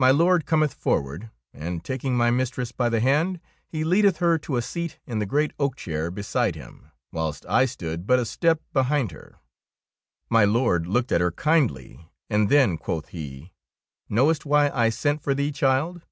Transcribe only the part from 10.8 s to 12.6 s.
looked at her kindly, and